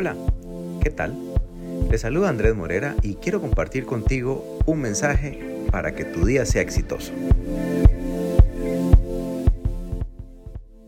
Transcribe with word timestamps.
Hola, 0.00 0.16
¿qué 0.82 0.88
tal? 0.88 1.14
Te 1.90 1.98
saluda 1.98 2.30
Andrés 2.30 2.56
Morera 2.56 2.96
y 3.02 3.16
quiero 3.16 3.38
compartir 3.38 3.84
contigo 3.84 4.58
un 4.64 4.80
mensaje 4.80 5.66
para 5.70 5.94
que 5.94 6.06
tu 6.06 6.24
día 6.24 6.46
sea 6.46 6.62
exitoso. 6.62 7.12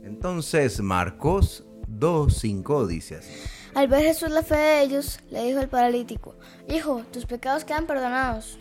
Entonces 0.02 0.80
Marcos 0.80 1.66
2.5 1.90 2.86
dice 2.86 3.16
así. 3.16 3.34
Al 3.74 3.88
ver 3.88 4.02
Jesús 4.02 4.30
la 4.30 4.42
fe 4.42 4.56
de 4.56 4.82
ellos, 4.82 5.20
le 5.30 5.44
dijo 5.44 5.60
al 5.60 5.68
paralítico, 5.68 6.34
Hijo, 6.66 7.02
tus 7.12 7.26
pecados 7.26 7.66
quedan 7.66 7.86
perdonados. 7.86 8.58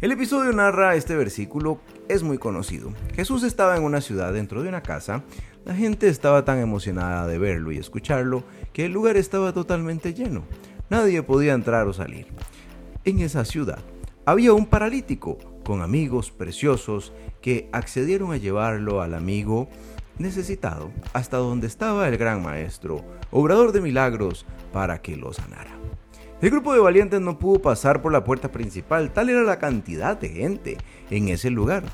El 0.00 0.10
episodio 0.10 0.50
narra 0.50 0.96
este 0.96 1.14
versículo, 1.14 1.78
es 2.08 2.24
muy 2.24 2.38
conocido. 2.38 2.92
Jesús 3.14 3.44
estaba 3.44 3.76
en 3.76 3.84
una 3.84 4.00
ciudad 4.00 4.32
dentro 4.32 4.64
de 4.64 4.68
una 4.68 4.82
casa, 4.82 5.22
la 5.64 5.74
gente 5.74 6.08
estaba 6.08 6.44
tan 6.44 6.58
emocionada 6.58 7.26
de 7.26 7.38
verlo 7.38 7.72
y 7.72 7.78
escucharlo 7.78 8.44
que 8.72 8.86
el 8.86 8.92
lugar 8.92 9.16
estaba 9.16 9.52
totalmente 9.52 10.14
lleno. 10.14 10.44
Nadie 10.88 11.22
podía 11.22 11.52
entrar 11.52 11.86
o 11.86 11.92
salir. 11.92 12.26
En 13.04 13.20
esa 13.20 13.44
ciudad 13.44 13.78
había 14.24 14.52
un 14.52 14.66
paralítico 14.66 15.38
con 15.64 15.82
amigos 15.82 16.30
preciosos 16.30 17.12
que 17.40 17.68
accedieron 17.72 18.32
a 18.32 18.36
llevarlo 18.36 19.02
al 19.02 19.14
amigo 19.14 19.68
necesitado 20.18 20.90
hasta 21.12 21.38
donde 21.38 21.66
estaba 21.66 22.08
el 22.08 22.16
gran 22.16 22.42
maestro, 22.42 23.04
obrador 23.30 23.72
de 23.72 23.80
milagros, 23.80 24.46
para 24.72 25.00
que 25.00 25.16
lo 25.16 25.32
sanara. 25.32 25.70
El 26.40 26.50
grupo 26.50 26.72
de 26.72 26.80
valientes 26.80 27.20
no 27.20 27.38
pudo 27.38 27.60
pasar 27.60 28.00
por 28.00 28.12
la 28.12 28.24
puerta 28.24 28.50
principal, 28.50 29.12
tal 29.12 29.28
era 29.28 29.42
la 29.42 29.58
cantidad 29.58 30.16
de 30.18 30.28
gente 30.28 30.78
en 31.10 31.28
ese 31.28 31.50
lugar. 31.50 31.84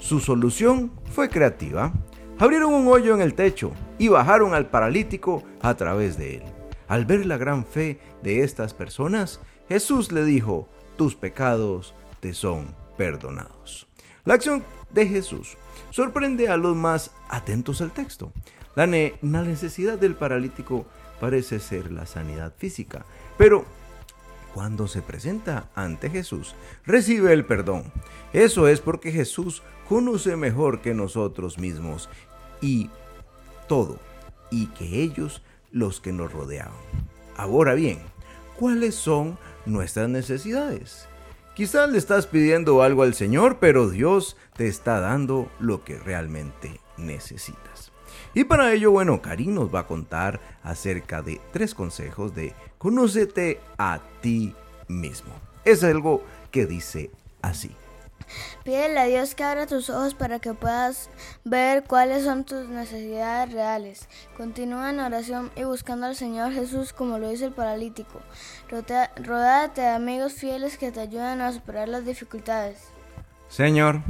Su 0.00 0.20
solución 0.20 0.92
fue 1.10 1.28
creativa. 1.28 1.92
Abrieron 2.40 2.72
un 2.72 2.86
hoyo 2.86 3.14
en 3.14 3.20
el 3.20 3.34
techo 3.34 3.72
y 3.98 4.06
bajaron 4.06 4.54
al 4.54 4.70
paralítico 4.70 5.42
a 5.60 5.74
través 5.74 6.16
de 6.16 6.36
él. 6.36 6.42
Al 6.86 7.04
ver 7.04 7.26
la 7.26 7.36
gran 7.36 7.64
fe 7.66 7.98
de 8.22 8.44
estas 8.44 8.74
personas, 8.74 9.40
Jesús 9.68 10.12
le 10.12 10.24
dijo, 10.24 10.68
tus 10.96 11.16
pecados 11.16 11.96
te 12.20 12.34
son 12.34 12.76
perdonados. 12.96 13.88
La 14.24 14.34
acción 14.34 14.62
de 14.90 15.08
Jesús 15.08 15.56
sorprende 15.90 16.48
a 16.48 16.56
los 16.56 16.76
más 16.76 17.10
atentos 17.28 17.80
al 17.80 17.90
texto. 17.90 18.32
La, 18.76 18.86
necesidad 18.86 19.98
del 19.98 20.14
paralítico 20.14 20.86
parece 21.20 21.58
ser 21.58 21.90
la 21.90 22.06
sanidad 22.06 22.52
física, 22.56 23.04
pero 23.36 23.64
cuando 24.54 24.88
se 24.88 25.02
presenta 25.02 25.68
ante 25.74 26.10
Jesús, 26.10 26.54
recibe 26.84 27.32
el 27.32 27.44
perdón. 27.44 27.92
Eso 28.32 28.68
es 28.68 28.80
porque 28.80 29.12
Jesús 29.12 29.62
conoce 29.88 30.36
mejor 30.36 30.80
que 30.80 30.94
nosotros 30.94 31.58
mismos 31.58 32.08
y 32.60 32.90
todo, 33.68 33.98
y 34.50 34.66
que 34.68 35.02
ellos 35.02 35.42
los 35.70 36.00
que 36.00 36.12
nos 36.12 36.32
rodeaban. 36.32 36.72
Ahora 37.36 37.74
bien, 37.74 38.00
¿cuáles 38.58 38.94
son 38.94 39.38
nuestras 39.66 40.08
necesidades? 40.08 41.08
Quizás 41.54 41.90
le 41.90 41.98
estás 41.98 42.26
pidiendo 42.26 42.82
algo 42.82 43.02
al 43.02 43.14
Señor, 43.14 43.58
pero 43.60 43.88
Dios 43.88 44.36
te 44.56 44.68
está 44.68 45.00
dando 45.00 45.50
lo 45.58 45.84
que 45.84 45.98
realmente 45.98 46.80
necesitas. 46.96 47.92
Y 48.34 48.44
para 48.44 48.72
ello, 48.72 48.90
bueno, 48.90 49.20
Karim 49.22 49.54
nos 49.54 49.74
va 49.74 49.80
a 49.80 49.86
contar 49.86 50.40
acerca 50.62 51.22
de 51.22 51.40
tres 51.52 51.74
consejos 51.74 52.34
de 52.34 52.54
conócete 52.78 53.60
a 53.78 54.00
ti 54.20 54.54
mismo. 54.88 55.32
Es 55.64 55.84
algo 55.84 56.22
que 56.50 56.66
dice 56.66 57.10
así. 57.42 57.74
Pídele 58.64 58.98
a 58.98 59.04
Dios 59.04 59.34
que 59.34 59.44
abra 59.44 59.66
tus 59.66 59.88
ojos 59.90 60.14
para 60.14 60.38
que 60.38 60.52
puedas 60.54 61.08
ver 61.44 61.84
cuáles 61.84 62.24
son 62.24 62.44
tus 62.44 62.68
necesidades 62.68 63.52
reales. 63.52 64.08
Continúa 64.36 64.90
en 64.90 65.00
oración 65.00 65.50
y 65.56 65.64
buscando 65.64 66.06
al 66.06 66.16
Señor 66.16 66.52
Jesús 66.52 66.92
como 66.92 67.18
lo 67.18 67.30
dice 67.30 67.46
el 67.46 67.52
paralítico. 67.52 68.20
Rodate 69.16 69.80
de 69.80 69.88
amigos 69.88 70.34
fieles 70.34 70.78
que 70.78 70.92
te 70.92 71.00
ayuden 71.00 71.40
a 71.40 71.52
superar 71.52 71.88
las 71.88 72.04
dificultades. 72.04 72.78
Señor, 73.48 74.02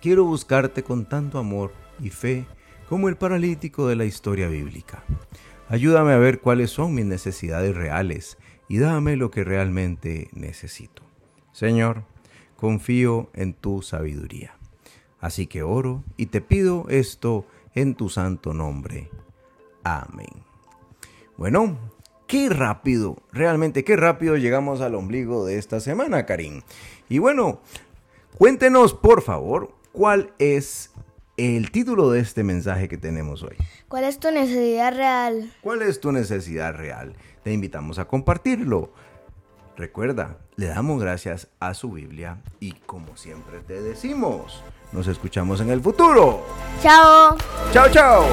quiero 0.00 0.24
buscarte 0.24 0.82
con 0.82 1.06
tanto 1.06 1.38
amor 1.38 1.72
y 2.00 2.10
fe 2.10 2.46
como 2.88 3.08
el 3.08 3.16
paralítico 3.16 3.86
de 3.86 3.96
la 3.96 4.04
historia 4.04 4.48
bíblica. 4.48 5.04
Ayúdame 5.68 6.12
a 6.12 6.18
ver 6.18 6.40
cuáles 6.40 6.70
son 6.70 6.94
mis 6.94 7.04
necesidades 7.04 7.76
reales 7.76 8.38
y 8.68 8.78
dame 8.78 9.16
lo 9.16 9.30
que 9.30 9.44
realmente 9.44 10.28
necesito. 10.32 11.02
Señor, 11.52 12.04
confío 12.56 13.30
en 13.34 13.52
tu 13.52 13.82
sabiduría. 13.82 14.56
Así 15.20 15.46
que 15.46 15.62
oro 15.62 16.04
y 16.16 16.26
te 16.26 16.40
pido 16.40 16.86
esto 16.88 17.44
en 17.74 17.94
tu 17.94 18.08
santo 18.08 18.54
nombre. 18.54 19.10
Amén. 19.84 20.44
Bueno, 21.36 21.78
qué 22.26 22.48
rápido, 22.48 23.16
realmente 23.32 23.84
qué 23.84 23.96
rápido 23.96 24.36
llegamos 24.36 24.80
al 24.80 24.94
ombligo 24.94 25.44
de 25.44 25.58
esta 25.58 25.80
semana, 25.80 26.24
Karim. 26.24 26.62
Y 27.08 27.18
bueno, 27.18 27.60
cuéntenos 28.38 28.94
por 28.94 29.22
favor 29.22 29.74
cuál 29.92 30.32
es 30.38 30.92
el 31.38 31.70
título 31.70 32.10
de 32.10 32.20
este 32.20 32.42
mensaje 32.42 32.88
que 32.88 32.98
tenemos 32.98 33.42
hoy. 33.42 33.56
¿Cuál 33.88 34.04
es 34.04 34.18
tu 34.18 34.30
necesidad 34.30 34.94
real? 34.94 35.50
¿Cuál 35.62 35.82
es 35.82 36.00
tu 36.00 36.12
necesidad 36.12 36.74
real? 36.74 37.14
Te 37.44 37.52
invitamos 37.52 37.98
a 37.98 38.06
compartirlo. 38.06 38.92
Recuerda, 39.76 40.38
le 40.56 40.66
damos 40.66 41.00
gracias 41.00 41.48
a 41.60 41.72
su 41.74 41.92
Biblia 41.92 42.42
y 42.58 42.72
como 42.72 43.16
siempre 43.16 43.60
te 43.60 43.80
decimos, 43.80 44.64
nos 44.92 45.06
escuchamos 45.06 45.60
en 45.60 45.70
el 45.70 45.80
futuro. 45.80 46.44
Chao. 46.82 47.36
Chao, 47.72 47.88
chao. 47.88 48.24